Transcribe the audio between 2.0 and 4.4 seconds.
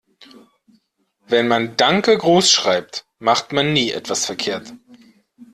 großschreibt, macht man nie etwas